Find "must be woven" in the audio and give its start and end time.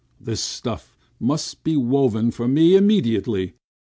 1.19-2.31